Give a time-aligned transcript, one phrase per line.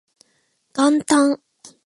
[0.73, 1.39] 元旦